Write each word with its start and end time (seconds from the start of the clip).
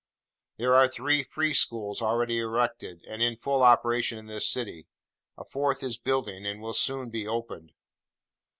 There 0.57 0.73
are 0.73 0.87
three 0.87 1.21
free 1.21 1.53
schools 1.53 2.01
already 2.01 2.39
erected, 2.39 3.05
and 3.07 3.21
in 3.21 3.37
full 3.37 3.61
operation 3.61 4.17
in 4.17 4.25
this 4.25 4.49
city. 4.49 4.87
A 5.37 5.43
fourth 5.45 5.83
is 5.83 5.99
building, 5.99 6.43
and 6.43 6.59
will 6.59 6.73
soon 6.73 7.11
be 7.11 7.27
opened. 7.27 7.71